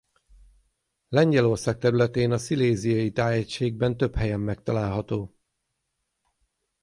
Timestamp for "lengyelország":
1.09-1.77